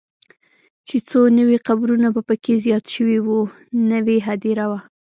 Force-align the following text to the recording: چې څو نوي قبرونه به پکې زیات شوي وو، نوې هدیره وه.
چې 0.87 0.97
څو 1.09 1.21
نوي 1.39 1.57
قبرونه 1.67 2.07
به 2.13 2.21
پکې 2.29 2.53
زیات 2.65 2.85
شوي 2.93 3.17
وو، 3.21 3.39
نوې 3.91 4.17
هدیره 4.27 4.65
وه. 4.71 4.79